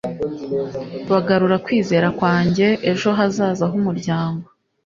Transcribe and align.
bagarura 1.11 1.57
kwizera 1.65 2.07
kwanjye 2.17 2.67
ejo 2.91 3.09
hazaza 3.17 3.65
h'umuryango 3.71 4.45